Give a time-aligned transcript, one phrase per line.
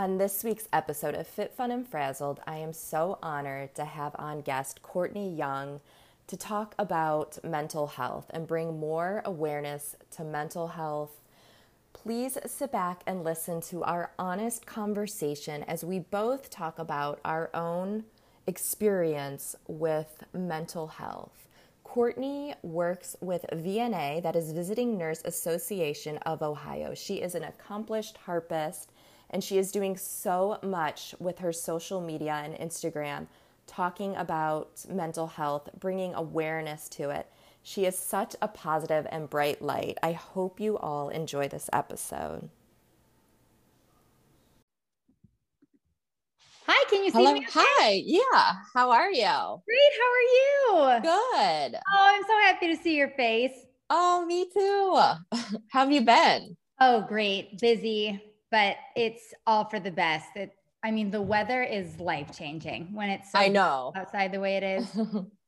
[0.00, 4.16] On this week's episode of Fit, Fun, and Frazzled, I am so honored to have
[4.18, 5.82] on guest Courtney Young
[6.26, 11.10] to talk about mental health and bring more awareness to mental health.
[11.92, 17.50] Please sit back and listen to our honest conversation as we both talk about our
[17.52, 18.04] own
[18.46, 21.46] experience with mental health.
[21.84, 26.94] Courtney works with VNA, that is Visiting Nurse Association of Ohio.
[26.94, 28.92] She is an accomplished harpist
[29.30, 33.26] and she is doing so much with her social media and Instagram,
[33.66, 37.26] talking about mental health, bringing awareness to it.
[37.62, 39.98] She is such a positive and bright light.
[40.02, 42.48] I hope you all enjoy this episode.
[46.66, 47.32] Hi, can you see Hello.
[47.32, 47.40] me?
[47.40, 47.50] okay?
[47.52, 48.02] Hi.
[48.04, 48.52] Yeah.
[48.74, 49.62] How are you?
[49.66, 49.92] Great.
[50.00, 51.00] How are you?
[51.02, 51.78] Good.
[51.92, 53.66] Oh, I'm so happy to see your face.
[53.90, 55.58] Oh, me too.
[55.68, 56.56] How have you been?
[56.80, 57.58] Oh, great.
[57.60, 60.28] Busy, but it's all for the best.
[60.36, 63.92] It, I mean, the weather is life changing when it's so I know.
[63.96, 64.98] outside the way it is.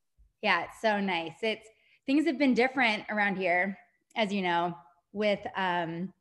[0.41, 1.33] yeah, it's so nice.
[1.41, 1.67] It's
[2.05, 3.77] things have been different around here,
[4.15, 4.75] as you know,
[5.11, 6.13] with um,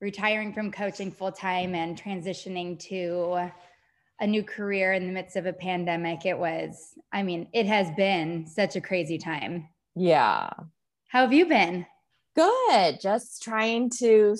[0.00, 3.50] retiring from coaching full time and transitioning to
[4.20, 6.26] a new career in the midst of a pandemic.
[6.26, 9.68] It was, I mean, it has been such a crazy time.
[9.94, 10.50] yeah.
[11.08, 11.86] How have you been?
[12.36, 13.00] Good.
[13.00, 14.36] Just trying to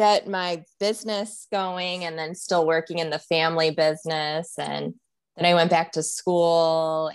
[0.00, 4.54] get my business going and then still working in the family business.
[4.58, 4.94] And
[5.36, 7.10] then I went back to school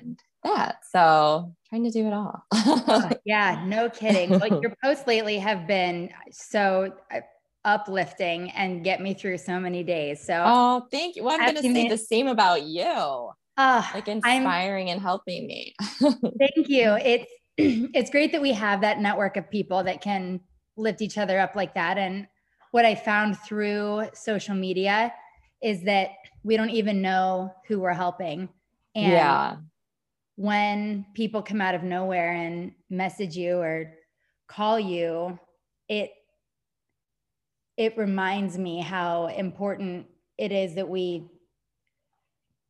[0.00, 0.78] and that.
[0.90, 2.42] So trying to do it all.
[2.50, 4.30] Oh, yeah, no kidding.
[4.30, 7.20] Like your posts lately have been so uh,
[7.66, 10.24] uplifting and get me through so many days.
[10.24, 11.24] So, oh, thank you.
[11.24, 15.46] Well, I'm going to say the same about you, ah, like I'm- inspiring and helping
[15.46, 15.74] me.
[16.00, 16.96] Thank you.
[16.98, 20.40] It's it's great that we have that network of people that can
[20.76, 21.98] lift each other up like that.
[21.98, 22.26] And
[22.70, 25.12] what I found through social media
[25.62, 26.10] is that
[26.42, 28.48] we don't even know who we're helping.
[28.94, 29.56] And yeah.
[30.36, 33.92] when people come out of nowhere and message you or
[34.48, 35.38] call you,
[35.88, 36.10] it
[37.76, 40.06] it reminds me how important
[40.36, 41.24] it is that we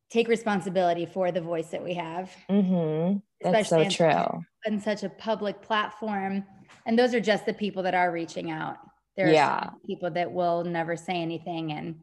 [0.09, 3.17] take responsibility for the voice that we have Mm-hmm.
[3.41, 4.43] That's so Especially in- true.
[4.65, 6.45] on such a public platform.
[6.85, 8.77] And those are just the people that are reaching out.
[9.15, 9.69] There are Yeah.
[9.85, 12.01] people that will never say anything and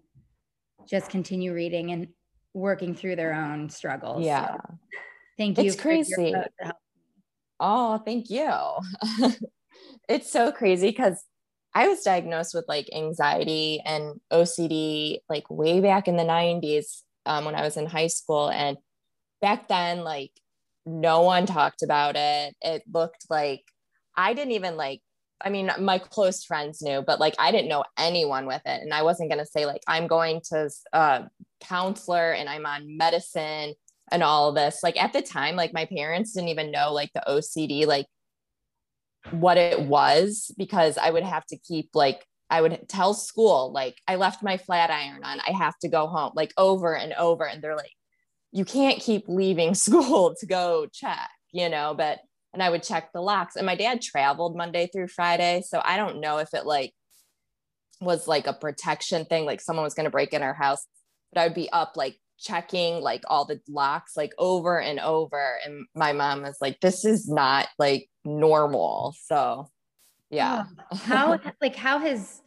[0.87, 2.09] just continue reading and
[2.55, 4.25] working through their own struggles.
[4.25, 4.57] Yeah.
[4.57, 4.79] So
[5.39, 5.65] thank you.
[5.65, 6.33] It's crazy.
[6.33, 6.77] post to help.
[7.59, 8.51] Oh, thank you.
[10.09, 11.23] it's so crazy because
[11.75, 17.45] I was diagnosed with like anxiety and OCD like way back in the 90s um,
[17.45, 18.49] when I was in high school.
[18.51, 18.77] And
[19.41, 20.33] back then, like,
[20.87, 22.57] no one talked about it.
[22.63, 23.63] It looked like
[24.21, 25.01] I didn't even like,
[25.41, 28.83] I mean, my close friends knew, but like I didn't know anyone with it.
[28.83, 31.29] And I wasn't going to say, like, I'm going to a uh,
[31.61, 33.75] counselor and I'm on medicine
[34.11, 34.81] and all this.
[34.83, 38.07] Like at the time like my parents didn't even know like the ocd like
[39.31, 43.99] what it was because i would have to keep like i would tell school like
[44.09, 45.41] i left my flat iron on.
[45.47, 47.45] I have to go home like over and over.
[47.47, 47.93] And they're like
[48.53, 52.21] you can't keep leaving school to go check you know but
[52.53, 55.97] and i would check the locks and my dad traveled monday through friday so i
[55.97, 56.93] don't know if it like
[58.01, 60.87] was like a protection thing like someone was going to break in our house
[61.33, 65.59] but i would be up like checking like all the locks like over and over
[65.65, 69.69] and my mom was like this is not like normal so
[70.31, 72.41] yeah Oh, how like how has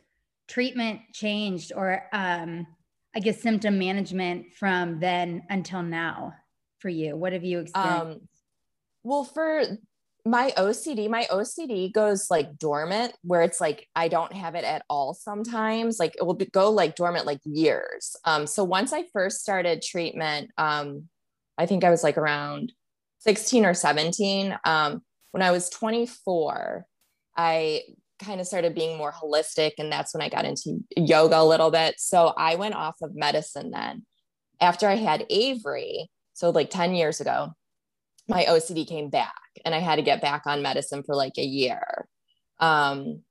[0.48, 2.66] treatment changed or um
[3.16, 6.34] I guess symptom management from then until now
[6.80, 7.16] for you?
[7.16, 8.22] What have you experienced?
[8.22, 8.28] um
[9.04, 9.64] well for
[10.26, 14.84] my ocd my ocd goes like dormant where it's like i don't have it at
[14.90, 18.16] all sometimes like it will be, go like dormant like years.
[18.24, 21.10] Um so once i first started treatment um
[21.58, 22.72] i think i was like around
[23.20, 26.86] 16 or 17 um when i was 24
[27.36, 27.82] i
[28.20, 31.72] kind of started being more holistic and that's when i got into yoga a little
[31.72, 31.96] bit.
[31.98, 34.06] So i went off of medicine then.
[34.62, 37.54] After i had avery so like 10 years ago
[38.28, 39.34] my OCD came back
[39.66, 42.08] and I had to get back on medicine for like a year.
[42.60, 43.22] Um,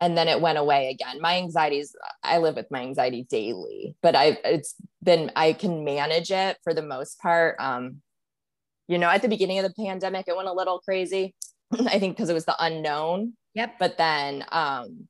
[0.00, 1.20] and then it went away again.
[1.20, 6.30] My anxieties, I live with my anxiety daily, but I it's been I can manage
[6.30, 7.56] it for the most part.
[7.58, 8.00] Um,
[8.86, 11.34] you know, at the beginning of the pandemic, it went a little crazy.
[11.72, 13.34] I think because it was the unknown.
[13.54, 13.74] Yep.
[13.80, 15.08] But then um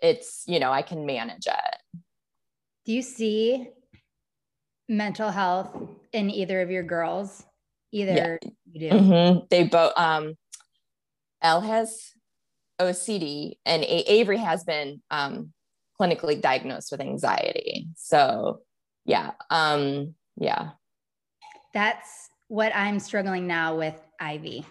[0.00, 2.00] it's, you know, I can manage it.
[2.86, 3.68] Do you see
[4.88, 5.76] mental health
[6.12, 7.44] in either of your girls?
[7.92, 8.50] Either yeah.
[8.70, 8.96] you do.
[8.96, 9.38] Mm-hmm.
[9.50, 10.34] They both um
[11.42, 12.12] Elle has
[12.80, 15.52] OCD, and a- Avery has been um,
[16.00, 17.88] clinically diagnosed with anxiety.
[17.96, 18.60] So,
[19.04, 20.70] yeah, um, yeah.
[21.74, 24.64] That's what I'm struggling now with Ivy.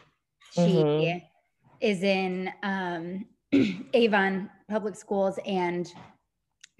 [0.54, 1.25] She mm-hmm.
[1.80, 3.25] is in um,
[3.94, 5.92] Avon Public Schools, and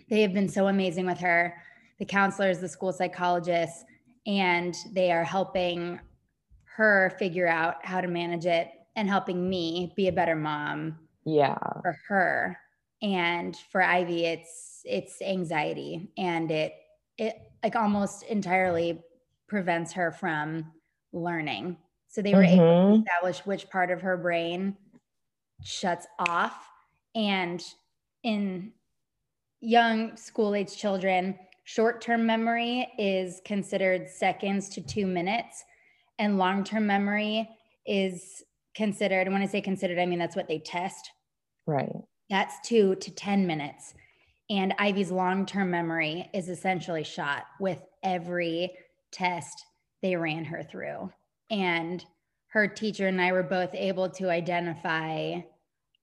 [0.10, 1.56] they have been so amazing with her.
[2.00, 3.84] The counselors, the school psychologists,
[4.26, 6.00] and they are helping
[6.80, 11.58] her figure out how to manage it and helping me be a better mom yeah.
[11.82, 12.58] for her.
[13.02, 16.74] And for ivy it's it's anxiety and it
[17.18, 19.04] it like almost entirely
[19.48, 20.72] prevents her from
[21.12, 21.76] learning.
[22.08, 22.62] So they were mm-hmm.
[22.62, 24.78] able to establish which part of her brain
[25.62, 26.66] shuts off.
[27.14, 27.62] And
[28.24, 28.72] in
[29.60, 35.66] young school age children short-term memory is considered seconds to two minutes
[36.20, 37.50] and long-term memory
[37.86, 38.44] is
[38.76, 41.12] considered and when i say considered i mean that's what they test.
[41.66, 41.92] Right.
[42.30, 43.94] That's two to 10 minutes.
[44.50, 48.72] And ivy's long-term memory is essentially shot with every
[49.12, 49.66] test
[50.02, 51.12] they ran her through.
[51.50, 52.04] And
[52.50, 55.42] her teacher and i were both able to identify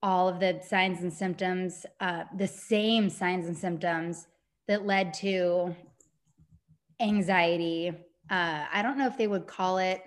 [0.03, 4.27] all of the signs and symptoms uh, the same signs and symptoms
[4.67, 5.75] that led to
[6.99, 7.91] anxiety
[8.29, 10.01] uh, i don't know if they would call it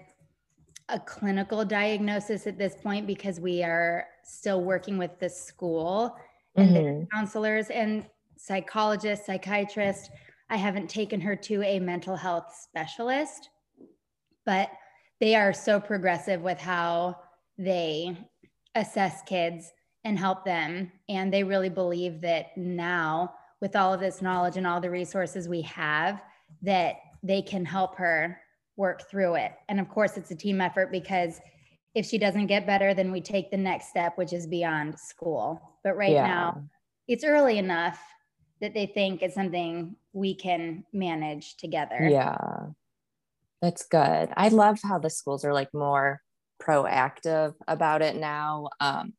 [0.90, 6.16] a clinical diagnosis at this point because we are still working with the school
[6.56, 7.00] and mm-hmm.
[7.00, 8.06] the counselors and
[8.36, 10.08] psychologists, psychiatrists.
[10.48, 13.50] I haven't taken her to a mental health specialist,
[14.44, 14.70] but
[15.20, 17.16] they are so progressive with how
[17.56, 18.16] they
[18.74, 19.70] assess kids
[20.04, 20.90] and help them.
[21.08, 25.48] And they really believe that now, with all of this knowledge and all the resources
[25.48, 26.22] we have,
[26.62, 28.40] that they can help her
[28.76, 29.52] work through it.
[29.68, 31.40] And of course, it's a team effort because
[31.94, 35.60] if she doesn't get better, then we take the next step, which is beyond school.
[35.84, 36.26] But right yeah.
[36.26, 36.64] now,
[37.08, 38.00] it's early enough
[38.60, 42.08] that they think it's something we can manage together.
[42.08, 42.36] Yeah.
[43.60, 44.30] That's good.
[44.36, 46.22] I love how the schools are like more
[46.62, 48.68] proactive about it now.
[48.80, 49.14] Um,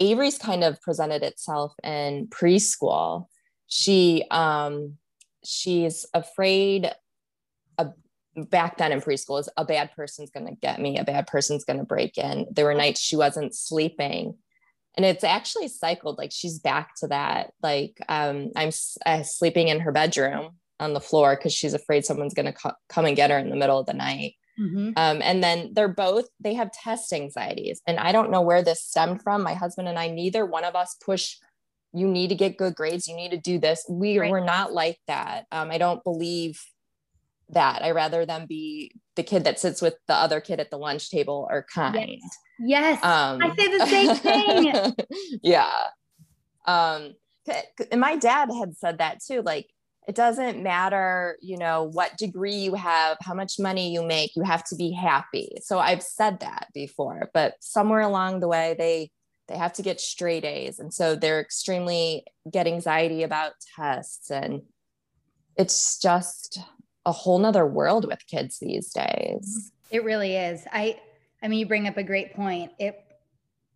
[0.00, 3.26] Avery's kind of presented itself in preschool.
[3.66, 4.98] She um,
[5.44, 6.92] she's afraid
[8.44, 11.64] back then in preschool is a bad person's going to get me a bad person's
[11.64, 12.46] going to break in.
[12.50, 14.36] There were nights she wasn't sleeping.
[14.96, 18.70] And it's actually cycled like she's back to that like um, i'm
[19.06, 22.72] uh, sleeping in her bedroom on the floor because she's afraid someone's going to co-
[22.88, 24.34] come and get her in the middle of the night.
[24.58, 24.90] Mm-hmm.
[24.96, 28.82] um, and then they're both they have test anxieties and i don't know where this
[28.82, 29.42] stemmed from.
[29.42, 31.36] My husband and i neither one of us push
[31.92, 33.06] you need to get good grades.
[33.06, 33.84] You need to do this.
[33.88, 34.30] We right.
[34.30, 35.46] we're not like that.
[35.52, 36.60] Um, i don't believe
[37.50, 37.82] that.
[37.82, 41.10] I rather them be the kid that sits with the other kid at the lunch
[41.10, 41.96] table or kind.
[41.96, 42.38] Yes.
[42.60, 43.04] yes.
[43.04, 44.94] Um, I say the same thing.
[45.42, 45.72] yeah.
[46.66, 47.14] Um,
[47.90, 49.42] and my dad had said that too.
[49.42, 49.68] Like,
[50.06, 54.42] it doesn't matter, you know, what degree you have, how much money you make, you
[54.42, 55.52] have to be happy.
[55.62, 59.10] So I've said that before, but somewhere along the way, they,
[59.48, 60.78] they have to get straight A's.
[60.78, 64.30] And so they're extremely get anxiety about tests.
[64.30, 64.62] And
[65.56, 66.58] it's just,
[67.08, 69.72] a whole nother world with kids these days.
[69.90, 70.64] It really is.
[70.70, 71.00] I
[71.42, 72.70] I mean you bring up a great point.
[72.78, 73.02] It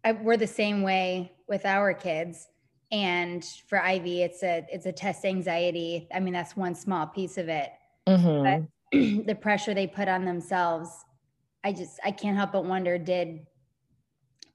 [0.04, 2.46] I, we're the same way with our kids
[2.90, 6.08] and for Ivy it's a it's a test anxiety.
[6.14, 7.72] I mean that's one small piece of it.
[8.06, 8.66] Mm-hmm.
[8.92, 10.90] But the pressure they put on themselves
[11.64, 13.46] I just I can't help but wonder did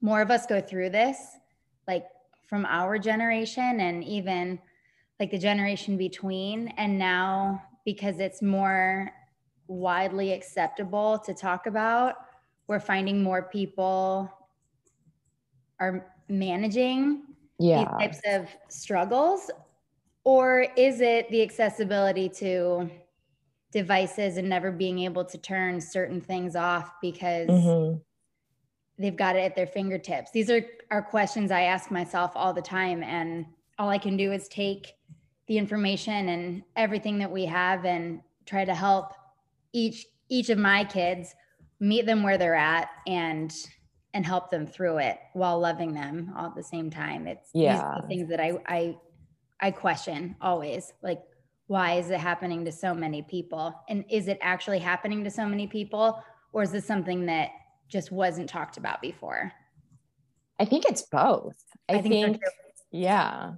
[0.02, 1.18] more of us go through this
[1.88, 2.06] like
[2.46, 4.60] from our generation and even
[5.20, 9.10] like the generation between and now because it's more
[9.70, 12.16] widely acceptable to talk about.
[12.68, 14.30] We're finding more people
[15.80, 17.24] are managing
[17.60, 17.78] yeah.
[17.78, 19.50] these types of struggles?
[20.26, 22.90] Or is it the accessibility to
[23.72, 28.00] devices and never being able to turn certain things off because mm-hmm.
[29.00, 30.32] they've got it at their fingertips?
[30.32, 33.02] These are, are questions I ask myself all the time.
[33.02, 33.46] And
[33.80, 34.92] all I can do is take
[35.48, 39.14] the information and everything that we have and try to help
[39.74, 41.34] each each of my kids
[41.80, 43.54] meet them where they're at and
[44.14, 47.28] and help them through it while loving them all at the same time.
[47.28, 48.98] It's yeah the things that I I
[49.60, 50.94] I question always.
[51.02, 51.22] Like,
[51.68, 53.74] why is it happening to so many people?
[53.90, 56.22] And is it actually happening to so many people?
[56.54, 57.50] Or is this something that
[57.90, 59.52] just wasn't talked about before?
[60.60, 61.58] I think it's both.
[61.90, 62.42] I, I think, think
[62.92, 63.54] yeah.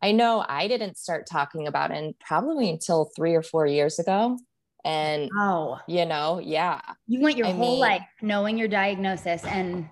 [0.00, 4.38] I know I didn't start talking about it probably until three or four years ago.
[4.84, 6.80] And oh, you know, yeah.
[7.06, 9.88] You went your I whole mean, life knowing your diagnosis and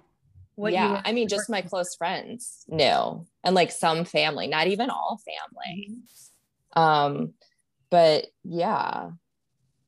[0.54, 4.88] what yeah, I mean, just my close friends knew, and like some family, not even
[4.88, 5.90] all family.
[5.90, 6.82] Mm-hmm.
[6.82, 7.34] Um,
[7.90, 9.10] but yeah,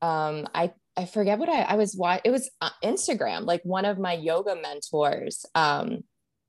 [0.03, 3.47] um, I I forget what I I was why it was uh, Instagram.
[3.47, 6.05] Like one of my yoga mentors um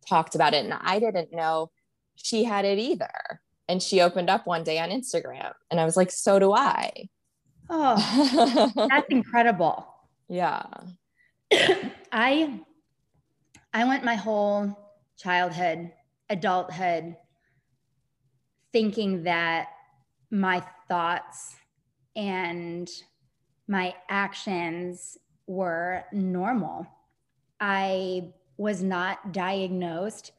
[0.08, 1.72] talked about it, and I didn't know
[2.16, 3.40] she had it either.
[3.70, 7.08] And she opened up one day on Instagram, and I was like, so do I.
[7.70, 9.86] Oh, that's incredible.
[10.28, 10.64] Yeah.
[12.12, 12.60] I
[13.72, 14.76] I went my whole
[15.18, 15.92] childhood,
[16.30, 17.16] adulthood
[18.74, 19.68] thinking that
[20.32, 21.56] my thoughts
[22.16, 22.90] and
[23.68, 26.88] my actions were normal.
[27.60, 30.32] I was not diagnosed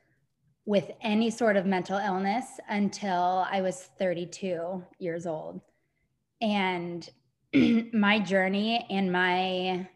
[0.66, 5.60] with any sort of mental illness until I was 32 years old.
[6.40, 7.08] And
[7.92, 9.88] my journey and my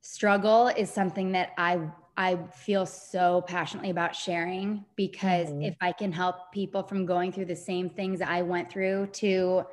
[0.00, 1.80] struggle is something that I
[2.18, 5.62] I feel so passionately about sharing because mm-hmm.
[5.62, 9.64] if I can help people from going through the same things I went through to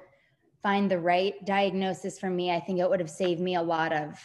[0.61, 3.93] find the right diagnosis for me, I think it would have saved me a lot
[3.93, 4.19] of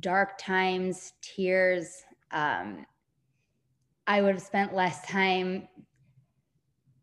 [0.00, 2.02] dark times, tears.
[2.30, 2.84] Um,
[4.06, 5.68] I would have spent less time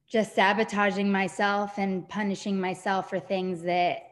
[0.07, 4.03] just sabotaging myself and punishing myself for things that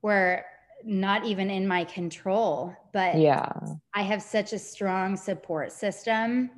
[0.00, 0.44] were
[0.84, 2.74] not even in my control.
[2.92, 3.50] But yeah.
[3.92, 6.50] I have such a strong support system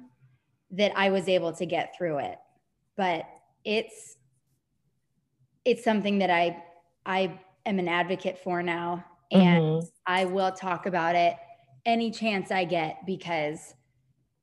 [0.70, 2.38] that i was able to get through it.
[2.96, 3.24] But
[3.64, 4.16] it's
[5.64, 6.62] it's something that i
[7.06, 9.04] i am an advocate for now.
[9.30, 9.86] And mm-hmm.
[10.06, 11.36] i will talk about it
[11.86, 13.74] any chance i get because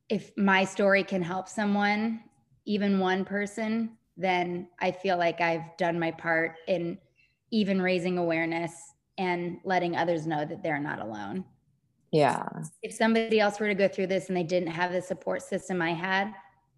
[0.08, 2.20] if my story can help someone
[2.64, 6.98] even one person then i feel like i've done my part in
[7.50, 8.72] even raising awareness
[9.18, 11.44] and letting others know that they're not alone.
[12.12, 12.46] Yeah.
[12.82, 15.82] If somebody else were to go through this and they didn't have the support system
[15.82, 16.32] I had,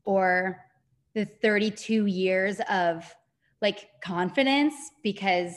[0.05, 0.65] or
[1.15, 3.05] the 32 years of
[3.61, 5.55] like confidence, because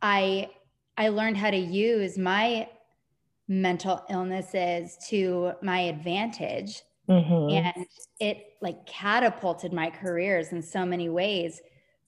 [0.00, 0.50] I
[0.96, 2.68] I learned how to use my
[3.48, 6.82] mental illnesses to my advantage.
[7.08, 7.50] Mm-hmm.
[7.50, 7.86] And
[8.20, 11.60] it like catapulted my careers in so many ways,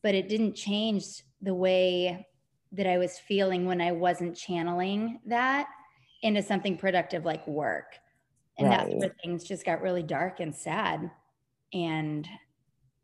[0.03, 2.27] but it didn't change the way
[2.73, 5.67] that I was feeling when I wasn't channeling that
[6.23, 7.99] into something productive like work.
[8.59, 8.79] And right.
[8.79, 11.11] that's where things just got really dark and sad.
[11.73, 12.29] And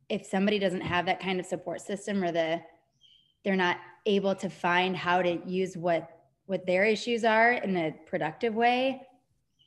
[0.08, 2.60] if somebody doesn't have that kind of support system or the
[3.44, 6.15] they're not able to find how to use what
[6.46, 9.02] what their issues are in a productive way,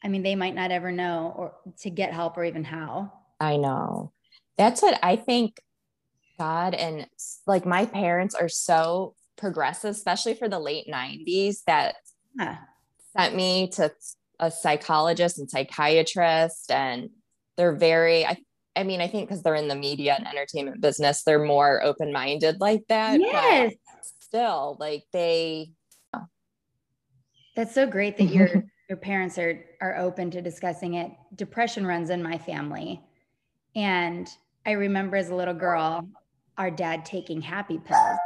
[0.03, 3.13] I mean they might not ever know or to get help or even how.
[3.39, 4.11] I know.
[4.57, 5.59] That's what I think
[6.37, 7.05] God and
[7.45, 11.95] like my parents are so progressive, especially for the late 90s, that
[12.37, 12.57] yeah.
[13.17, 13.91] sent me to
[14.39, 16.71] a psychologist and psychiatrist.
[16.71, 17.09] And
[17.57, 18.37] they're very, I,
[18.75, 22.13] I mean, I think because they're in the media and entertainment business, they're more open
[22.13, 23.19] minded like that.
[23.19, 23.73] Yes.
[24.19, 25.71] still, like they.
[27.55, 31.11] That's so great that your your parents are are open to discussing it.
[31.35, 33.01] Depression runs in my family,
[33.75, 34.29] and
[34.65, 36.07] I remember as a little girl,
[36.57, 38.19] our dad taking happy pills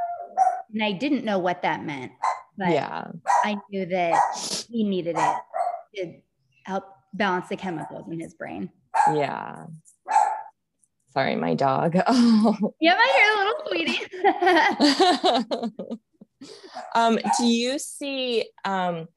[0.73, 2.11] and I didn't know what that meant.
[2.57, 3.07] But yeah.
[3.43, 4.19] I knew that
[4.69, 5.35] he needed it
[5.95, 6.13] to
[6.65, 8.69] help balance the chemicals in his brain.
[9.13, 9.65] Yeah.
[11.11, 11.95] Sorry, my dog.
[12.79, 13.99] yeah, my little sweetie.
[16.95, 19.07] um, do you see um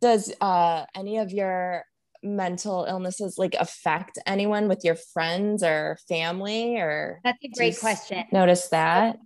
[0.00, 1.84] does uh any of your
[2.22, 8.24] mental illnesses like affect anyone with your friends or family or that's a great question.
[8.32, 9.18] notice that?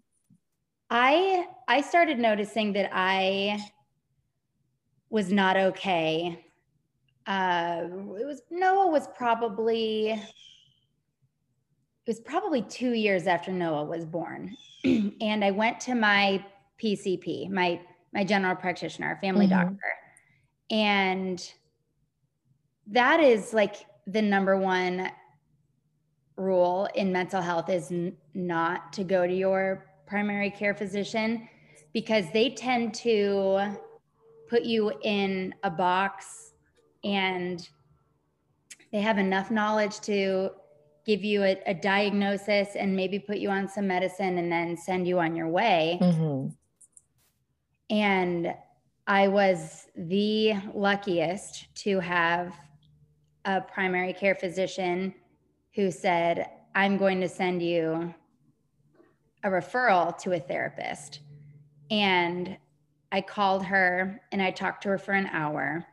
[0.89, 3.61] I I started noticing that I
[5.11, 6.45] was not okay.
[7.27, 7.83] Uh,
[8.21, 10.21] it was Noah was probably it
[12.07, 16.45] was probably two years after Noah was born, and I went to my
[16.83, 17.81] PCP, my
[18.13, 19.69] my general practitioner, family mm-hmm.
[19.69, 19.93] doctor,
[20.71, 21.53] and
[22.87, 25.11] that is like the number one
[26.37, 31.49] rule in mental health is n- not to go to your primary care physician
[31.93, 33.77] because they tend to
[34.49, 36.53] put you in a box
[37.03, 37.69] and
[38.93, 40.51] they have enough knowledge to
[41.05, 45.07] give you a, a, diagnosis and maybe put you on some medicine and then send
[45.07, 45.99] you on your way.
[46.03, 46.49] Mm-hmm.
[47.91, 48.55] And
[49.07, 52.53] I was the luckiest to have
[53.45, 55.15] a primary care physician
[55.75, 58.13] who said, I'm going to send you
[59.45, 61.21] a referral to a therapist.
[61.91, 62.57] And
[63.13, 65.87] I called her and I talked to her for an hour.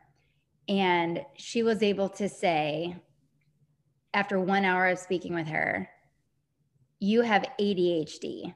[0.68, 2.96] And she was able to say,
[4.12, 5.88] after one hour of speaking with her,
[6.98, 8.54] you have ADHD.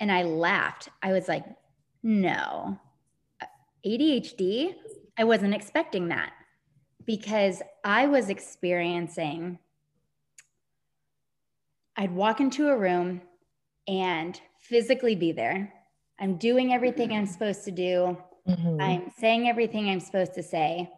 [0.00, 0.88] And I laughed.
[1.02, 1.44] I was like,
[2.02, 2.78] no,
[3.86, 4.74] ADHD?
[5.18, 6.32] I wasn't expecting that
[7.06, 9.58] because I was experiencing,
[11.96, 13.22] I'd walk into a room
[13.88, 15.72] and physically be there.
[16.18, 18.16] I'm doing everything I'm supposed to do.
[18.48, 18.80] Mm-hmm.
[18.80, 20.90] I'm saying everything I'm supposed to say,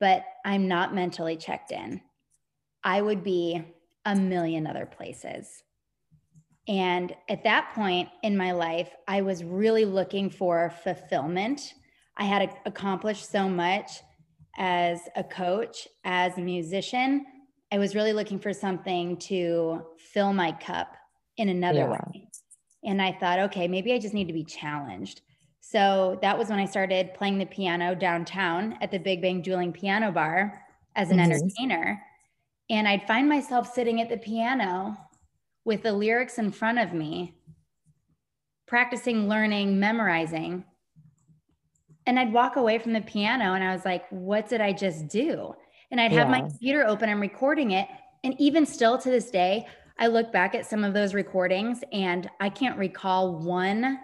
[0.00, 2.00] but I'm not mentally checked in.
[2.82, 3.62] I would be
[4.04, 5.62] a million other places.
[6.66, 11.74] And at that point in my life, I was really looking for fulfillment.
[12.16, 13.90] I had accomplished so much
[14.56, 17.26] as a coach, as a musician.
[17.70, 20.94] I was really looking for something to fill my cup
[21.36, 21.90] in another yeah.
[21.90, 22.28] way.
[22.84, 25.22] And I thought, okay, maybe I just need to be challenged.
[25.60, 29.72] So that was when I started playing the piano downtown at the Big Bang Dueling
[29.72, 30.62] Piano Bar
[30.94, 31.32] as an mm-hmm.
[31.32, 32.02] entertainer.
[32.70, 34.96] And I'd find myself sitting at the piano
[35.64, 37.34] with the lyrics in front of me,
[38.66, 40.64] practicing, learning, memorizing.
[42.06, 45.08] And I'd walk away from the piano and I was like, what did I just
[45.08, 45.54] do?
[45.90, 46.40] And I'd have yeah.
[46.40, 47.88] my computer open, I'm recording it.
[48.24, 49.66] And even still to this day,
[49.98, 53.98] I look back at some of those recordings and I can't recall one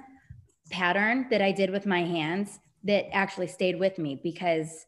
[0.70, 4.86] pattern that I did with my hands that actually stayed with me because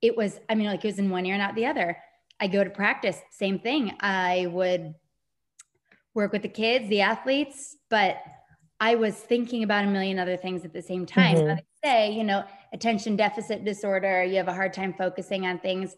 [0.00, 1.96] it was, I mean, like it was in one ear, not the other.
[2.40, 3.92] I go to practice, same thing.
[4.00, 4.94] I would
[6.14, 8.18] work with the kids, the athletes, but
[8.80, 11.36] I was thinking about a million other things at the same time.
[11.36, 11.48] Mm-hmm.
[11.48, 15.58] So they say, you know, attention deficit disorder, you have a hard time focusing on
[15.58, 15.96] things.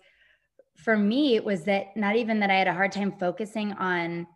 [0.76, 4.26] For me, it was that not even that I had a hard time focusing on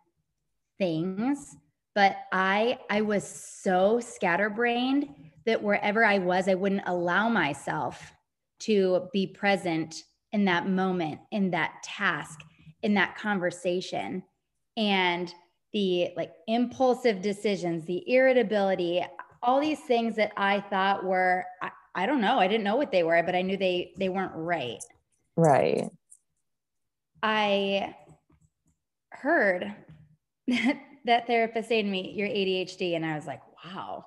[0.77, 1.55] things,
[1.93, 5.09] but I I was so scatterbrained
[5.45, 8.11] that wherever I was, I wouldn't allow myself
[8.61, 12.39] to be present in that moment, in that task,
[12.81, 14.23] in that conversation.
[14.77, 15.33] And
[15.73, 19.05] the like impulsive decisions, the irritability,
[19.41, 22.91] all these things that I thought were I, I don't know, I didn't know what
[22.91, 24.83] they were, but I knew they they weren't right.
[25.35, 25.89] Right.
[27.23, 27.95] I
[29.11, 29.73] heard
[30.47, 34.05] that, that therapist say to me, "You're ADHD," and I was like, "Wow."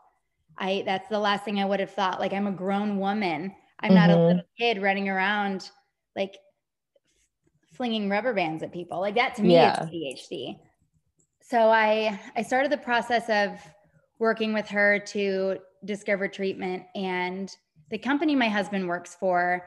[0.57, 2.20] I that's the last thing I would have thought.
[2.20, 3.55] Like I'm a grown woman.
[3.81, 3.94] I'm mm-hmm.
[3.94, 4.27] not a mm-hmm.
[4.27, 5.70] little kid running around
[6.14, 6.37] like
[7.74, 9.00] flinging rubber bands at people.
[9.00, 9.83] Like that to me yeah.
[9.83, 10.59] is ADHD
[11.46, 13.61] so I I started the process of
[14.18, 17.54] working with her to discover treatment and
[17.90, 19.66] the company my husband works for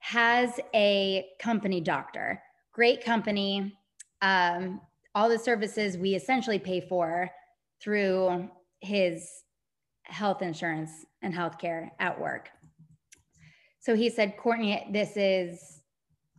[0.00, 2.42] has a company doctor.
[2.72, 3.78] Great company.
[4.20, 4.80] Um,
[5.14, 7.30] all the services we essentially pay for
[7.80, 9.30] through his
[10.02, 10.90] health insurance
[11.22, 12.50] and healthcare at work.
[13.78, 15.82] So he said courtney this is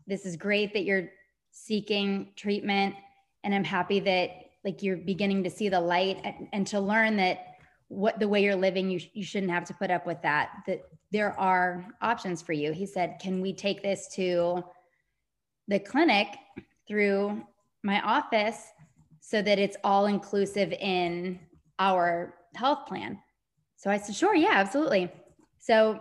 [0.07, 1.09] this is great that you're
[1.51, 2.95] seeking treatment
[3.43, 7.15] and i'm happy that like you're beginning to see the light and, and to learn
[7.15, 7.55] that
[7.87, 10.81] what the way you're living you, you shouldn't have to put up with that that
[11.13, 12.73] there are options for you.
[12.73, 14.61] He said can we take this to
[15.69, 16.27] the clinic
[16.85, 17.41] through
[17.81, 18.61] my office
[19.21, 21.39] so that it's all inclusive in
[21.79, 23.17] our health plan?
[23.77, 25.09] So i said sure yeah absolutely.
[25.59, 25.97] So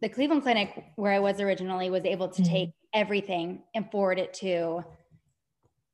[0.00, 2.52] the cleveland clinic where i was originally was able to mm-hmm.
[2.52, 4.84] take everything and forward it to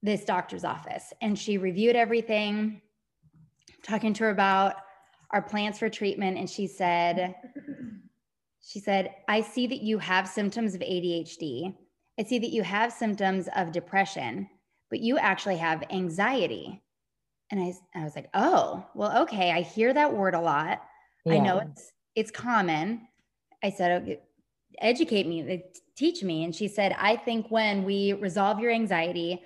[0.03, 2.81] this doctor's office and she reviewed everything
[3.83, 4.77] talking to her about
[5.31, 7.35] our plans for treatment and she said
[8.63, 11.75] she said i see that you have symptoms of adhd
[12.19, 14.49] i see that you have symptoms of depression
[14.91, 16.83] but you actually have anxiety.
[17.51, 19.51] And i, I was like oh well okay.
[19.51, 20.83] I hear that word a lot.
[21.25, 21.35] Yeah.
[21.35, 23.07] i know it's it's common.
[23.63, 24.21] I said okay,
[24.81, 25.63] educate me
[25.97, 26.45] teach me.
[26.45, 29.43] And she said i think when we resolve your anxiety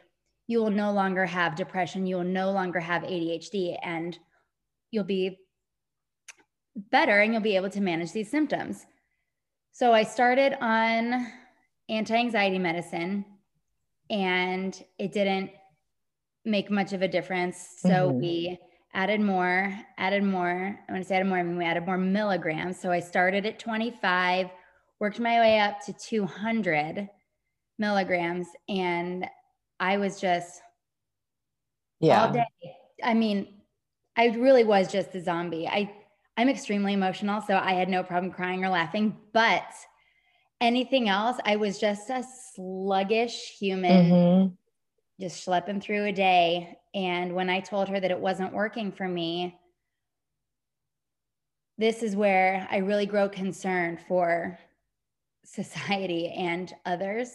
[0.46, 4.18] you will no longer have depression, you will no longer have ADHD, and
[4.90, 5.38] you'll be
[6.76, 8.84] better and you'll be able to manage these symptoms.
[9.72, 11.26] So I started on
[11.88, 13.24] anti anxiety medicine
[14.10, 15.50] and it didn't
[16.44, 17.66] make much of a difference.
[17.78, 18.18] So mm-hmm.
[18.18, 18.58] we
[18.92, 20.78] added more, added more.
[20.88, 22.80] I want to say added more, I mean, we added more milligrams.
[22.80, 24.50] So I started at 25,
[25.00, 27.08] worked my way up to 200
[27.78, 29.26] milligrams and
[29.80, 30.60] I was just
[32.00, 32.26] yeah.
[32.26, 32.44] all day.
[33.02, 33.48] I mean,
[34.16, 35.66] I really was just a zombie.
[35.66, 35.92] I
[36.36, 39.64] I'm extremely emotional, so I had no problem crying or laughing, but
[40.60, 44.54] anything else, I was just a sluggish human mm-hmm.
[45.22, 46.76] just schlepping through a day.
[46.94, 49.58] And when I told her that it wasn't working for me,
[51.78, 54.58] this is where I really grow concerned for
[55.44, 57.30] society and others.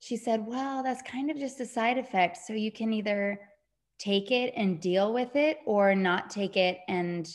[0.00, 2.38] She said, Well, that's kind of just a side effect.
[2.38, 3.40] So you can either
[3.98, 7.28] take it and deal with it or not take it and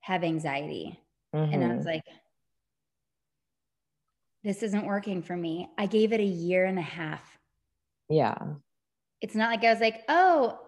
[0.00, 0.98] have anxiety.
[1.34, 1.52] Mm-hmm.
[1.52, 1.88] And I was mm-hmm.
[1.88, 2.02] like,
[4.44, 5.68] This isn't working for me.
[5.78, 7.22] I gave it a year and a half.
[8.08, 8.36] Yeah.
[9.20, 10.58] It's not like I was like, Oh,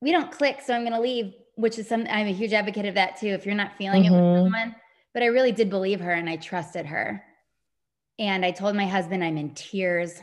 [0.00, 0.60] we don't click.
[0.64, 3.28] So I'm going to leave which is something I'm a huge advocate of that too.
[3.28, 4.14] If you're not feeling mm-hmm.
[4.14, 4.44] it with mm-hmm.
[4.44, 4.76] someone,
[5.12, 7.22] but I really did believe her and I trusted her.
[8.18, 10.20] And I told my husband I'm in tears.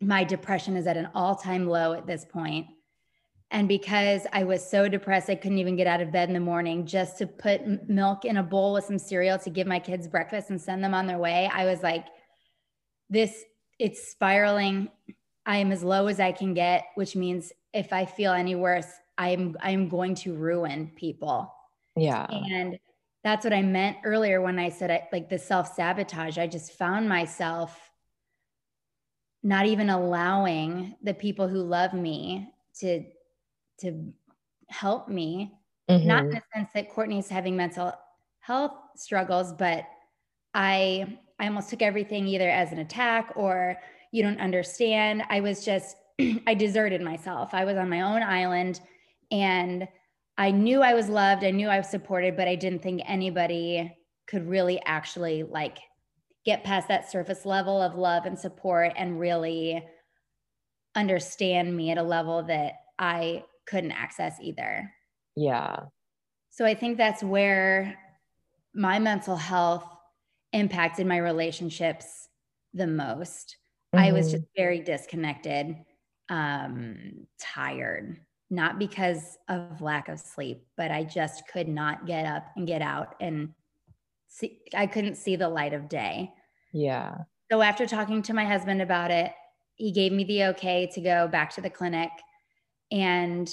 [0.00, 2.66] My depression is at an all time low at this point.
[3.50, 6.40] And because I was so depressed, I couldn't even get out of bed in the
[6.40, 10.08] morning just to put milk in a bowl with some cereal to give my kids
[10.08, 11.48] breakfast and send them on their way.
[11.52, 12.06] I was like,
[13.08, 13.44] this,
[13.78, 14.88] it's spiraling.
[15.46, 18.88] I am as low as I can get, which means if I feel any worse,
[19.18, 21.52] I'm I'm going to ruin people.
[21.96, 22.26] Yeah.
[22.28, 22.78] And
[23.24, 26.36] that's what I meant earlier when I said I, like the self sabotage.
[26.36, 27.90] I just found myself
[29.42, 33.02] not even allowing the people who love me to
[33.80, 34.12] to
[34.68, 35.54] help me.
[35.90, 36.06] Mm-hmm.
[36.06, 37.92] Not in the sense that Courtney's having mental
[38.40, 39.86] health struggles, but
[40.52, 43.76] I I almost took everything either as an attack or
[44.12, 45.22] you don't understand.
[45.30, 45.96] I was just
[46.46, 47.54] I deserted myself.
[47.54, 48.80] I was on my own island
[49.30, 49.88] and
[50.36, 53.96] I knew I was loved, I knew I was supported, but I didn't think anybody
[54.26, 55.78] could really actually like
[56.44, 59.82] get past that surface level of love and support and really
[60.94, 64.90] understand me at a level that I couldn't access either.
[65.36, 65.76] Yeah.
[66.50, 67.98] So I think that's where
[68.74, 69.84] my mental health
[70.52, 72.28] impacted my relationships
[72.72, 73.56] the most.
[73.94, 74.04] Mm-hmm.
[74.04, 74.36] I was mm-hmm.
[74.36, 75.76] just very disconnected,
[76.28, 78.18] um, tired,
[78.54, 82.82] not because of lack of sleep, but I just could not get up and get
[82.82, 83.52] out and
[84.28, 86.32] see, I couldn't see the light of day.
[86.72, 87.18] Yeah.
[87.50, 89.32] So after talking to my husband about it,
[89.76, 92.10] he gave me the okay to go back to the clinic.
[92.90, 93.50] And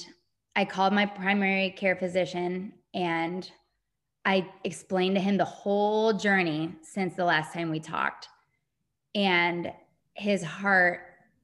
[0.55, 3.49] I called my primary care physician and
[4.25, 8.27] I explained to him the whole journey since the last time we talked.
[9.15, 9.71] And
[10.13, 11.01] his heart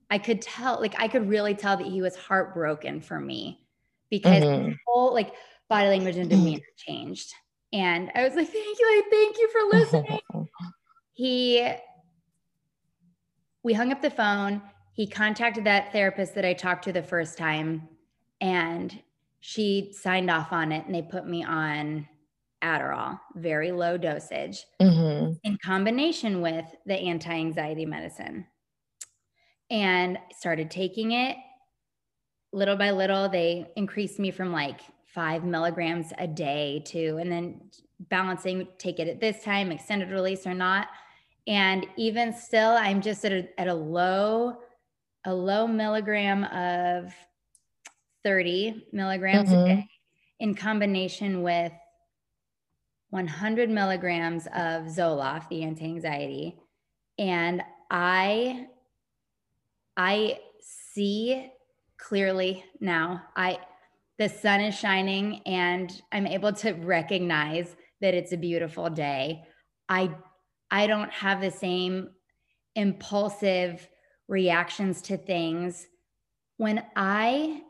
[0.10, 3.67] I could tell, like, I could really tell that he was heartbroken for me
[4.10, 4.70] because mm-hmm.
[4.70, 5.34] his whole like
[5.70, 7.34] body language and demeanor changed.
[7.74, 10.20] And I was like, thank you, like, thank you for listening.
[11.13, 11.70] he,
[13.63, 14.62] we hung up the phone.
[14.93, 17.88] He contacted that therapist that I talked to the first time,
[18.41, 18.98] and
[19.41, 22.08] she signed off on it, and they put me on
[22.63, 25.34] Adderall, very low dosage, mm-hmm.
[25.43, 28.48] in combination with the anti anxiety medicine
[29.69, 31.38] and started taking it.
[32.53, 37.62] Little by little they increased me from like five milligrams a day to and then
[37.99, 40.88] balancing take it at this time extended release or not.
[41.47, 44.58] And even still i'm just at a, at a low
[45.25, 47.13] a low milligram of
[48.23, 49.60] 30 milligrams mm-hmm.
[49.60, 49.89] a day
[50.39, 51.71] in combination with
[53.10, 56.58] 100 milligrams of zoloft the anti-anxiety.
[57.17, 58.67] And i
[59.97, 61.51] I see
[61.97, 63.23] clearly now.
[63.36, 63.60] I
[64.19, 69.43] the sun is shining and I'm able to recognize that it's a beautiful day.
[69.89, 70.12] I
[70.69, 72.10] I don't have the same
[72.75, 73.88] impulsive
[74.27, 75.88] reactions to things
[76.57, 77.63] when I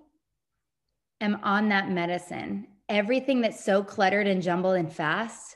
[1.22, 2.68] am on that medicine.
[2.90, 5.56] Everything that's so cluttered and jumbled and fast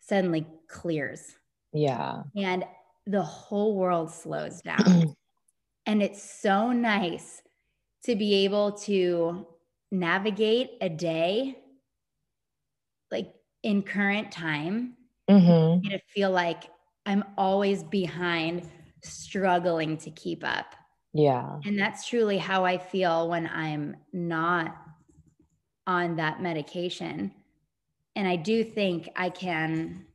[0.00, 1.36] suddenly clears.
[1.72, 2.22] Yeah.
[2.36, 2.64] And
[3.06, 5.14] the whole world slows down.
[5.86, 7.42] And it's so nice
[8.04, 9.46] to be able to
[9.90, 11.58] navigate a day
[13.10, 14.94] like in current time
[15.30, 15.88] mm-hmm.
[15.88, 16.64] to feel like
[17.04, 18.68] I'm always behind,
[19.02, 20.74] struggling to keep up.
[21.12, 21.58] Yeah.
[21.64, 24.76] And that's truly how I feel when I'm not
[25.86, 27.32] on that medication.
[28.16, 30.06] And I do think I can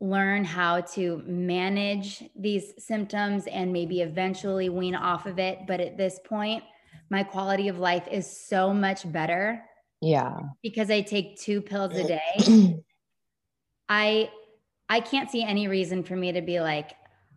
[0.00, 5.60] learn how to manage these symptoms and maybe eventually wean off of it.
[5.66, 6.64] But at this point,
[7.10, 9.62] my quality of life is so much better.
[10.00, 10.38] Yeah.
[10.62, 12.82] Because I take two pills a day.
[13.88, 14.30] I
[14.88, 16.92] I can't see any reason for me to be like,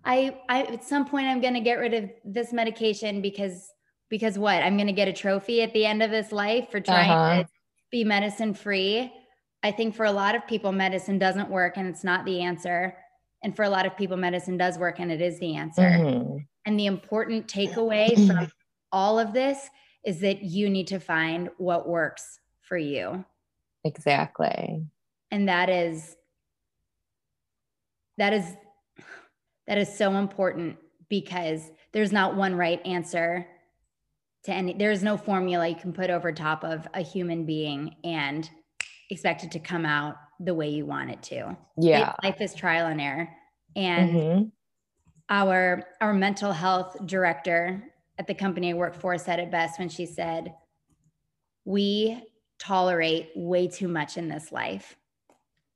[0.05, 3.69] I, I at some point I'm going to get rid of this medication because
[4.09, 4.61] because what?
[4.61, 7.43] I'm going to get a trophy at the end of this life for trying uh-huh.
[7.43, 7.49] to
[7.91, 9.11] be medicine free.
[9.63, 12.97] I think for a lot of people medicine doesn't work and it's not the answer.
[13.43, 15.81] And for a lot of people medicine does work and it is the answer.
[15.81, 16.37] Mm-hmm.
[16.65, 18.51] And the important takeaway from
[18.91, 19.69] all of this
[20.03, 23.23] is that you need to find what works for you.
[23.85, 24.85] Exactly.
[25.31, 26.15] And that is
[28.17, 28.45] that is
[29.65, 30.77] that is so important
[31.09, 33.47] because there's not one right answer
[34.43, 38.49] to any there's no formula you can put over top of a human being and
[39.09, 41.57] expect it to come out the way you want it to.
[41.77, 42.13] Yeah.
[42.23, 43.29] Life is trial and error.
[43.75, 44.43] And mm-hmm.
[45.29, 47.83] our our mental health director
[48.19, 50.53] at the company I work for said it best when she said,
[51.65, 52.21] We
[52.59, 54.95] tolerate way too much in this life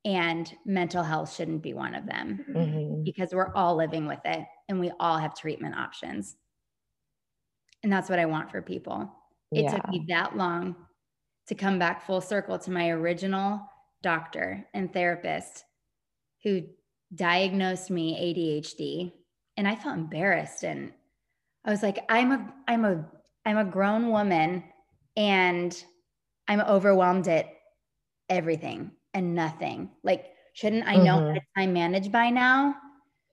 [0.04, 3.02] and mental health shouldn't be one of them mm-hmm.
[3.02, 6.36] because we're all living with it and we all have treatment options.
[7.82, 9.12] And that's what I want for people.
[9.52, 9.76] It yeah.
[9.76, 10.76] took me that long
[11.48, 13.60] to come back full circle to my original
[14.02, 15.64] doctor and therapist
[16.44, 16.62] who
[17.14, 19.12] diagnosed me ADHD
[19.56, 20.92] and I felt embarrassed and
[21.64, 23.04] I was like I'm a I'm a
[23.44, 24.62] I'm a grown woman
[25.16, 25.84] and
[26.46, 27.46] I'm overwhelmed at
[28.28, 29.90] everything and nothing.
[30.02, 31.26] Like, shouldn't I know mm-hmm.
[31.28, 32.74] how to time manage by now?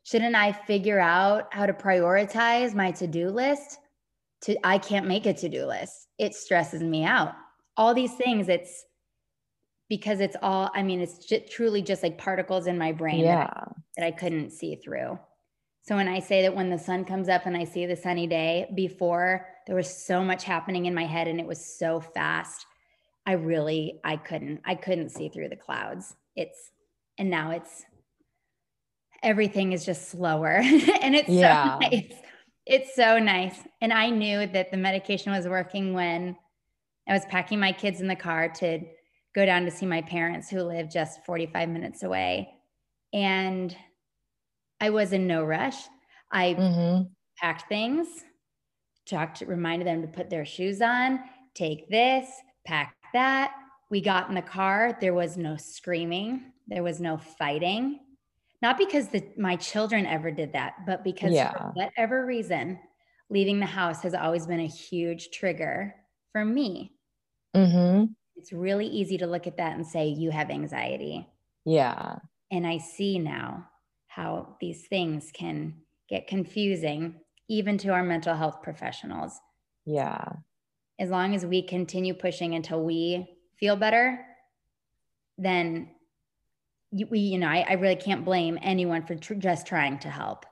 [0.04, 3.78] Shouldn't I figure out how to prioritize my to-do list?
[4.44, 6.08] To I can't make a to-do list.
[6.18, 7.34] It stresses me out.
[7.78, 8.86] All these things, it's
[9.90, 13.46] because it's all, I mean, it's just, truly just like particles in my brain yeah.
[13.46, 15.20] that, I, that I couldn't see through.
[15.84, 18.26] So when I say that when the sun comes up and I see the sunny
[18.26, 22.66] day, before there was so much happening in my head and it was so fast
[23.26, 26.16] I really I couldn't I couldn't see through the clouds.
[26.36, 26.72] It's
[27.18, 27.84] and now it's
[29.24, 30.58] everything is just slower
[31.02, 31.74] and it's yeah.
[31.74, 32.14] so nice.
[32.66, 33.56] It's so nice.
[33.82, 36.36] And I knew that the medication was working when
[37.08, 38.80] I was packing my kids in the car to
[39.36, 42.50] go down to see my parents who live just 45 minutes away.
[43.14, 43.76] And
[44.80, 45.76] I was in no rush.
[46.32, 47.04] I mm-hmm.
[47.38, 48.08] packed things,
[49.06, 51.20] talked, reminded them to put their shoes on,
[51.54, 52.30] take this,
[52.66, 53.54] pack that.
[53.90, 54.98] We got in the car.
[55.00, 56.52] There was no screaming.
[56.68, 58.00] There was no fighting.
[58.62, 61.52] Not because the, my children ever did that, but because yeah.
[61.52, 62.80] for whatever reason,
[63.30, 65.94] leaving the house has always been a huge trigger
[66.32, 66.95] for me.
[67.56, 68.06] Mm-hmm.
[68.36, 71.28] It's really easy to look at that and say, you have anxiety.
[71.66, 72.18] Yeah.
[72.52, 73.68] And I see now
[74.08, 75.76] how these things can
[76.10, 77.16] get confusing,
[77.50, 79.40] even to our mental health professionals.
[79.86, 80.34] Yeah
[81.00, 83.28] as long as we continue pushing until we
[83.60, 84.26] feel better,
[85.38, 85.90] then
[87.10, 90.46] we, you know, I, I really can't blame anyone for tr- just trying to help.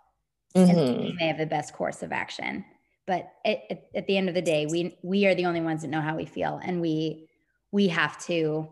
[0.55, 1.15] Mm-hmm.
[1.15, 2.63] may have the best course of action,
[3.05, 5.81] but at, at, at the end of the day, we we are the only ones
[5.81, 7.27] that know how we feel, and we
[7.71, 8.69] we have to.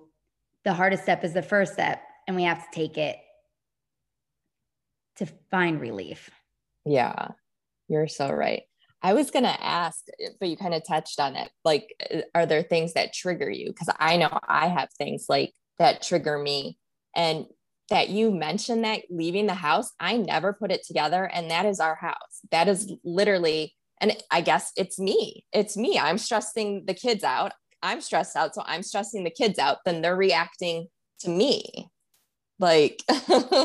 [0.63, 3.17] The hardest step is the first step, and we have to take it
[5.17, 6.29] to find relief.
[6.85, 7.29] Yeah,
[7.87, 8.63] you're so right.
[9.03, 10.05] I was going to ask,
[10.39, 11.49] but you kind of touched on it.
[11.65, 13.67] Like, uh, are there things that trigger you?
[13.67, 16.77] Because I know I have things like that trigger me.
[17.15, 17.45] And
[17.89, 21.25] that you mentioned that leaving the house, I never put it together.
[21.25, 22.41] And that is our house.
[22.51, 25.45] That is literally, and I guess it's me.
[25.53, 25.97] It's me.
[25.97, 27.53] I'm stressing the kids out.
[27.83, 28.55] I'm stressed out.
[28.55, 29.77] So I'm stressing the kids out.
[29.85, 30.87] Then they're reacting
[31.19, 31.87] to me.
[32.59, 33.55] Like, for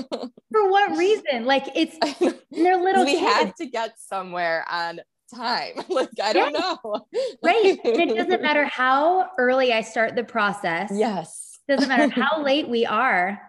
[0.52, 1.46] what reason?
[1.46, 1.96] Like, it's
[2.50, 3.04] they're little.
[3.04, 3.34] We kids.
[3.34, 5.00] had to get somewhere on
[5.34, 5.72] time.
[5.88, 7.06] like, I don't know.
[7.42, 7.78] right.
[7.84, 10.90] And it doesn't matter how early I start the process.
[10.94, 11.58] Yes.
[11.68, 13.40] Doesn't matter how late we are.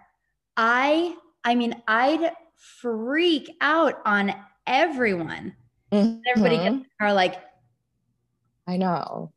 [0.56, 2.32] I, I mean, I'd
[2.82, 4.34] freak out on
[4.66, 5.54] everyone.
[5.92, 6.20] Mm-hmm.
[6.30, 7.36] Everybody gets are like,
[8.68, 9.32] I know.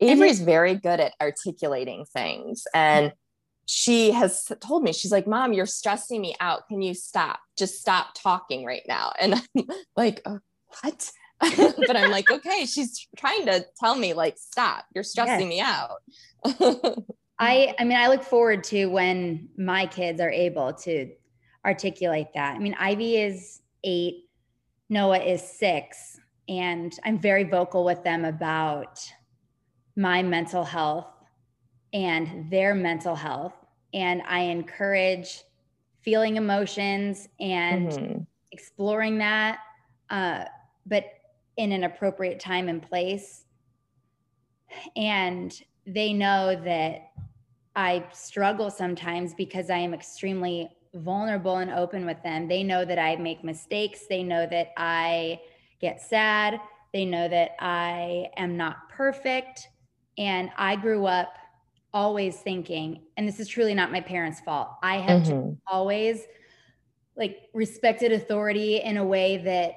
[0.00, 2.64] Avery's very good at articulating things.
[2.74, 3.12] And
[3.66, 6.68] she has told me, she's like, Mom, you're stressing me out.
[6.68, 7.40] Can you stop?
[7.56, 9.12] Just stop talking right now.
[9.18, 10.40] And I'm like, oh,
[10.82, 11.10] what?
[11.40, 15.98] but I'm like, okay, she's trying to tell me, like, stop, you're stressing yes.
[16.44, 17.02] me out.
[17.38, 21.10] I I mean, I look forward to when my kids are able to
[21.64, 22.54] articulate that.
[22.54, 24.24] I mean, Ivy is eight,
[24.88, 29.00] Noah is six, and I'm very vocal with them about
[29.96, 31.08] my mental health
[31.92, 33.54] and their mental health.
[33.92, 35.42] And I encourage
[36.02, 38.22] feeling emotions and mm-hmm.
[38.52, 39.60] exploring that.
[40.10, 40.44] Uh,
[40.86, 41.04] but
[41.56, 43.44] in an appropriate time and place.
[44.96, 45.54] And
[45.86, 47.10] they know that
[47.76, 52.48] I struggle sometimes because I am extremely vulnerable and open with them.
[52.48, 54.06] They know that I make mistakes.
[54.08, 55.40] They know that I
[55.80, 56.60] get sad.
[56.92, 59.68] They know that I am not perfect.
[60.16, 61.34] And I grew up
[61.92, 64.68] always thinking, and this is truly not my parents' fault.
[64.82, 65.54] I have mm-hmm.
[65.66, 66.22] always
[67.16, 69.74] like respected authority in a way that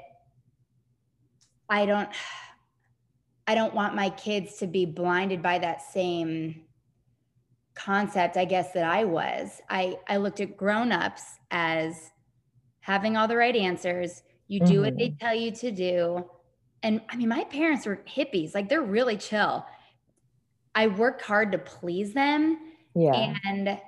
[1.70, 2.10] I don't
[3.50, 6.67] I don't want my kids to be blinded by that same
[7.78, 9.62] concept I guess that I was.
[9.70, 12.12] I I looked at grown-ups as
[12.80, 14.24] having all the right answers.
[14.48, 14.82] You do mm-hmm.
[14.82, 15.26] what they mm-hmm.
[15.26, 16.30] tell you to do.
[16.84, 18.56] And I mean my parents were hippies.
[18.56, 19.66] Like they're really chill.
[20.76, 22.60] I worked hard to please them.
[22.96, 23.36] Yeah.
[23.44, 23.80] And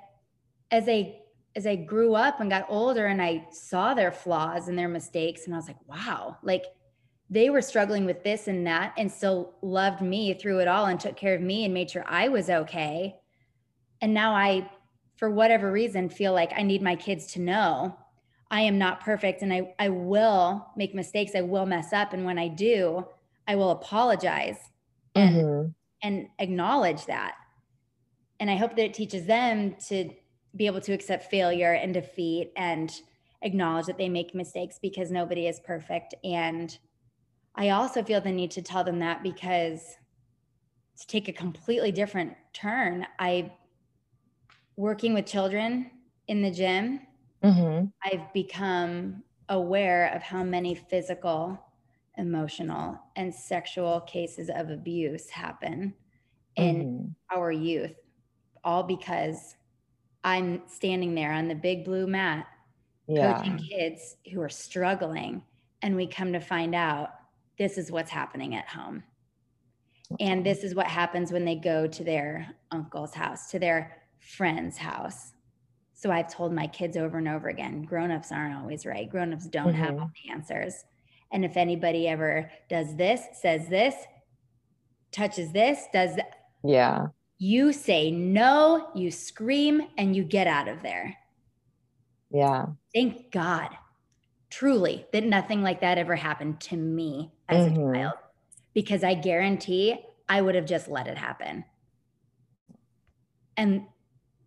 [0.70, 1.16] as I
[1.56, 5.46] as I grew up and got older and I saw their flaws and their mistakes
[5.46, 6.64] and I was like, wow, like
[7.28, 10.98] they were struggling with this and that and still loved me through it all and
[10.98, 13.16] took care of me and made sure I was okay.
[14.00, 14.70] And now I
[15.16, 17.96] for whatever reason feel like I need my kids to know
[18.50, 22.24] I am not perfect and I I will make mistakes, I will mess up and
[22.24, 23.06] when I do,
[23.46, 24.58] I will apologize
[25.14, 25.68] and mm-hmm.
[26.02, 27.34] and acknowledge that.
[28.40, 30.10] And I hope that it teaches them to
[30.56, 32.90] be able to accept failure and defeat and
[33.42, 36.14] acknowledge that they make mistakes because nobody is perfect.
[36.24, 36.76] And
[37.54, 39.80] I also feel the need to tell them that because
[40.98, 43.52] to take a completely different turn, I
[44.80, 45.90] working with children
[46.26, 47.00] in the gym,
[47.44, 47.84] mm-hmm.
[48.02, 51.60] I've become aware of how many physical,
[52.16, 55.92] emotional, and sexual cases of abuse happen
[56.56, 57.38] in mm-hmm.
[57.38, 57.94] our youth,
[58.64, 59.54] all because
[60.24, 62.46] I'm standing there on the big blue mat
[63.06, 63.34] yeah.
[63.34, 65.42] coaching kids who are struggling.
[65.82, 67.10] And we come to find out
[67.58, 69.02] this is what's happening at home.
[70.18, 74.78] And this is what happens when they go to their uncle's house, to their friend's
[74.78, 75.32] house.
[75.94, 79.10] So I've told my kids over and over again grown-ups aren't always right.
[79.10, 79.82] Grown-ups don't mm-hmm.
[79.82, 80.84] have all the answers.
[81.32, 83.94] And if anybody ever does this, says this,
[85.12, 86.30] touches this, does that,
[86.62, 87.06] yeah
[87.42, 91.16] you say no, you scream, and you get out of there.
[92.30, 92.66] Yeah.
[92.94, 93.70] Thank God,
[94.50, 97.88] truly, that nothing like that ever happened to me as mm-hmm.
[97.88, 98.12] a child,
[98.74, 99.96] because I guarantee
[100.28, 101.64] I would have just let it happen.
[103.56, 103.86] And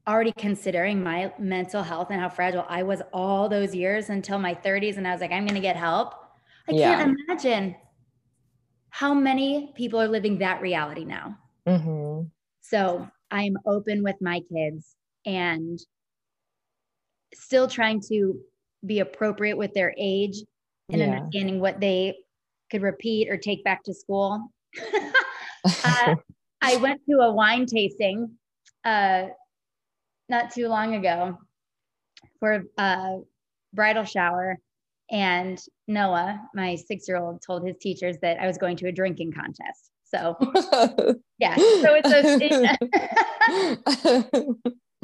[0.08, 4.54] already considering my mental health and how fragile I was all those years until my
[4.54, 6.16] 30s, and I was like, I'm going to get help.
[6.68, 6.96] I yeah.
[6.96, 7.76] can't imagine
[8.90, 11.38] how many people are living that reality now.
[11.68, 12.28] Mm-hmm.
[12.62, 15.80] So I'm open with my kids and
[17.34, 18.40] still trying to
[18.86, 20.38] be appropriate with their age
[20.90, 21.08] and yeah.
[21.08, 22.16] understanding what they
[22.70, 24.52] could repeat or take back to school.
[25.84, 26.16] uh,
[26.62, 28.32] I went to a wine tasting
[28.86, 29.28] uh,
[30.34, 31.38] not too long ago
[32.40, 33.20] for a
[33.74, 34.58] bridal shower.
[35.12, 38.92] And Noah, my six year old, told his teachers that I was going to a
[38.92, 39.92] drinking contest.
[40.04, 40.36] So
[41.40, 42.78] yeah, so it's a,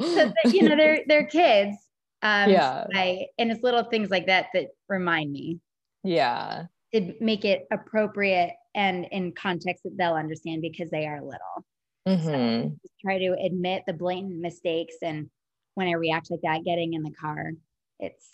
[0.02, 1.76] so you know they're they're kids.
[2.22, 5.60] Um, yeah, I, and it's little things like that that remind me.
[6.02, 11.64] Yeah, to make it appropriate and in context that they'll understand because they are little.
[12.08, 12.68] Mm-hmm.
[12.68, 15.30] So try to admit the blatant mistakes and
[15.74, 17.52] when I react like that, getting in the car,
[17.98, 18.28] it's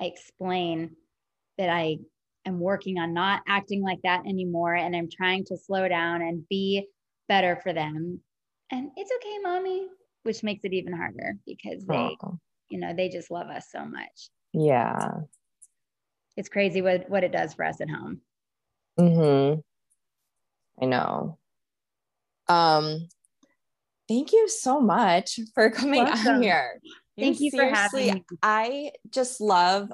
[0.00, 0.96] I explain
[1.58, 1.98] that I
[2.44, 6.46] am working on not acting like that anymore and I'm trying to slow down and
[6.48, 6.86] be
[7.28, 8.20] better for them.
[8.70, 9.86] And it's okay, mommy,
[10.24, 12.38] which makes it even harder because they, oh.
[12.68, 14.30] you know, they just love us so much.
[14.52, 15.08] Yeah.
[16.36, 18.20] It's crazy what, what it does for us at home.
[18.98, 19.60] Mm-hmm.
[20.82, 21.38] I know.
[22.48, 23.08] Um,
[24.08, 26.80] thank you so much for coming on here.
[27.16, 28.24] You Thank you for having me.
[28.42, 29.92] I just love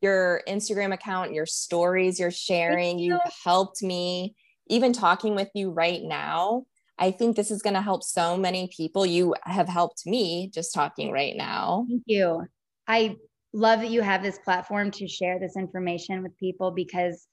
[0.00, 2.98] your Instagram account, your stories you're sharing.
[2.98, 3.14] You.
[3.14, 4.34] You've helped me.
[4.68, 6.64] Even talking with you right now,
[6.98, 9.04] I think this is going to help so many people.
[9.04, 11.84] You have helped me just talking right now.
[11.88, 12.46] Thank you.
[12.86, 13.16] I
[13.52, 17.26] love that you have this platform to share this information with people because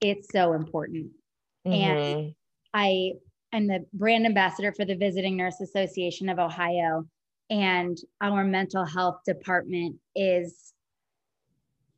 [0.00, 1.10] it's so important.
[1.66, 1.72] Mm-hmm.
[1.72, 2.34] And
[2.72, 3.12] I
[3.52, 7.06] am the brand ambassador for the Visiting Nurse Association of Ohio.
[7.48, 10.72] And our mental health department is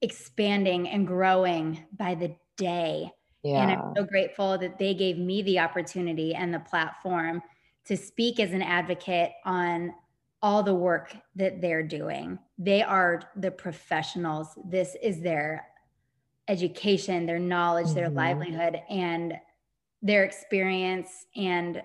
[0.00, 3.10] expanding and growing by the day.
[3.42, 3.62] Yeah.
[3.62, 7.42] And I'm so grateful that they gave me the opportunity and the platform
[7.86, 9.92] to speak as an advocate on
[10.40, 12.38] all the work that they're doing.
[12.58, 14.48] They are the professionals.
[14.64, 15.66] This is their
[16.48, 17.94] education, their knowledge, mm-hmm.
[17.94, 19.34] their livelihood, and
[20.02, 21.82] their experience and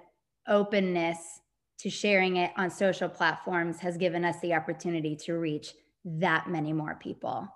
[0.48, 1.42] openness
[1.80, 6.74] to sharing it on social platforms has given us the opportunity to reach that many
[6.74, 7.48] more people.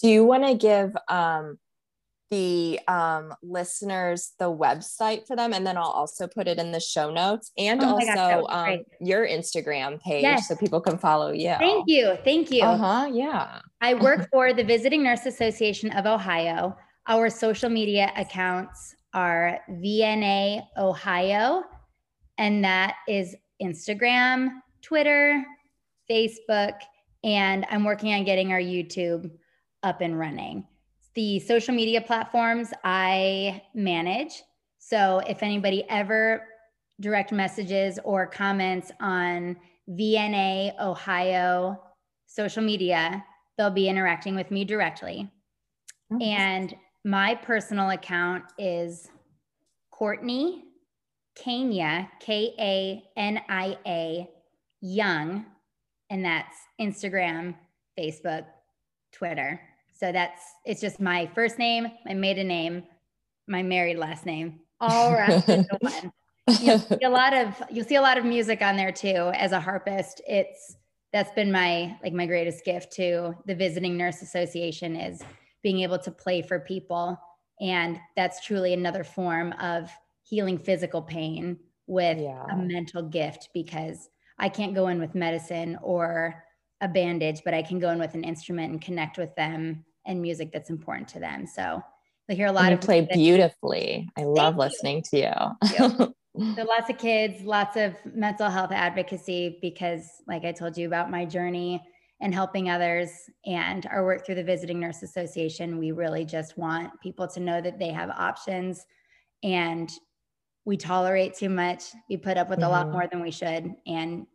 [0.00, 1.58] Do you want to give um,
[2.30, 5.52] the um, listeners the website for them?
[5.52, 8.78] And then i'll also put it in the show notes and oh also gosh, um,
[9.00, 10.48] your instagram page yes.
[10.48, 11.54] so people can follow you.
[11.58, 12.62] Thank you thank you.
[12.62, 13.60] Uh-huh yeah.
[13.80, 16.76] I work for the visiting nurse association of ohio.
[17.06, 21.62] Our social media accounts are vna ohio
[22.38, 24.48] and that is instagram
[24.82, 25.42] twitter
[26.10, 26.74] facebook
[27.22, 29.30] and i'm working on getting our youtube
[29.82, 30.66] up and running
[31.14, 34.42] the social media platforms I manage.
[34.78, 36.46] So if anybody ever
[37.00, 39.56] direct messages or comments on
[39.88, 41.80] VNA Ohio
[42.26, 43.24] social media,
[43.56, 45.30] they'll be interacting with me directly.
[46.20, 46.74] And
[47.04, 49.08] my personal account is
[49.90, 50.64] Courtney
[51.36, 54.28] Kania, K A N I A,
[54.80, 55.44] Young,
[56.10, 57.54] and that's Instagram,
[57.98, 58.44] Facebook,
[59.12, 59.60] Twitter.
[59.92, 62.84] So that's it's just my first name, my maiden name,
[63.46, 66.12] my married last name, all wrapped into one.
[66.60, 69.30] You'll see a lot of you'll see a lot of music on there too.
[69.34, 70.76] As a harpist, it's
[71.12, 75.22] that's been my like my greatest gift to the Visiting Nurse Association is
[75.64, 77.18] being able to play for people,
[77.60, 79.90] and that's truly another form of
[80.22, 82.44] healing physical pain with yeah.
[82.52, 84.08] a mental gift because
[84.38, 86.44] I can't go in with medicine or
[86.80, 90.20] a bandage, but I can go in with an instrument and connect with them and
[90.20, 91.46] music that's important to them.
[91.46, 91.82] So
[92.30, 94.08] I hear a lot you of play beautifully.
[94.16, 96.14] I love listening to you.
[96.54, 101.10] so lots of kids, lots of mental health advocacy because like I told you about
[101.10, 101.82] my journey
[102.20, 103.10] and helping others
[103.44, 107.60] and our work through the Visiting Nurse Association, we really just want people to know
[107.60, 108.86] that they have options
[109.42, 109.90] and
[110.64, 111.84] we tolerate too much.
[112.08, 112.68] We put up with mm-hmm.
[112.68, 112.92] a lot mm-hmm.
[112.92, 113.74] more than we should.
[113.86, 114.26] And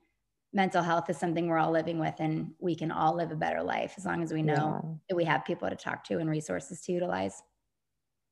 [0.53, 3.61] mental health is something we're all living with and we can all live a better
[3.61, 4.89] life as long as we know yeah.
[5.09, 7.41] that we have people to talk to and resources to utilize.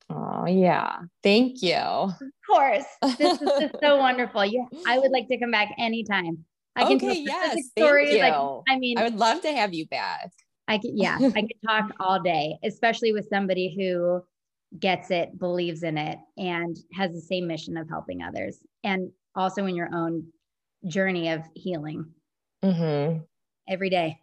[0.09, 0.99] Oh yeah.
[1.21, 1.75] Thank you.
[1.75, 2.13] Of
[2.49, 2.85] course.
[3.17, 4.45] This is just so wonderful.
[4.45, 6.45] You I would like to come back anytime.
[6.77, 8.09] I can okay, yes, stories.
[8.09, 8.31] Thank you.
[8.31, 10.31] Like, I mean I would love to have you back.
[10.67, 14.21] I could yeah, I could talk all day, especially with somebody who
[14.79, 18.59] gets it, believes in it, and has the same mission of helping others.
[18.83, 20.27] And also in your own
[20.87, 22.05] journey of healing
[22.63, 23.19] mm-hmm.
[23.69, 24.19] every day.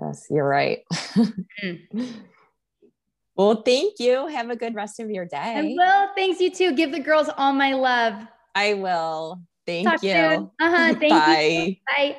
[0.00, 0.80] Yes, you're right.
[1.62, 2.12] mm.
[3.36, 4.26] Well, thank you.
[4.26, 5.36] Have a good rest of your day.
[5.36, 6.08] I will.
[6.14, 6.74] Thanks, you too.
[6.74, 8.14] Give the girls all my love.
[8.54, 9.40] I will.
[9.70, 10.50] Thank Talk you.
[10.60, 10.94] Uh huh.
[10.98, 11.64] Thank Bye.
[11.66, 11.76] you.
[11.86, 12.16] Bye.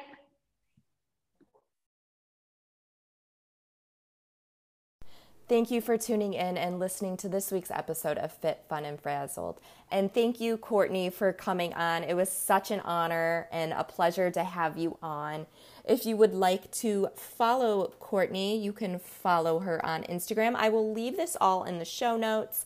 [5.49, 8.97] Thank you for tuning in and listening to this week's episode of Fit, Fun, and
[8.97, 9.59] Frazzled.
[9.91, 12.05] And thank you, Courtney, for coming on.
[12.05, 15.47] It was such an honor and a pleasure to have you on.
[15.83, 20.55] If you would like to follow Courtney, you can follow her on Instagram.
[20.55, 22.65] I will leave this all in the show notes.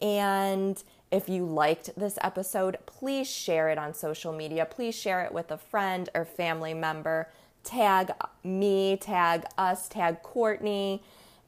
[0.00, 4.64] And if you liked this episode, please share it on social media.
[4.64, 7.28] Please share it with a friend or family member.
[7.62, 8.10] Tag
[8.42, 11.02] me, tag us, tag Courtney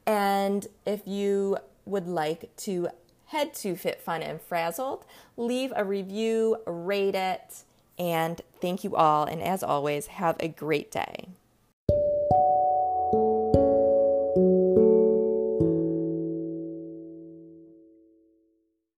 [0.06, 2.88] and if you would like to
[3.26, 5.04] head to Fit Fun and Frazzled,
[5.36, 7.64] leave a review, rate it,
[7.98, 9.24] and thank you all.
[9.24, 11.28] And as always, have a great day.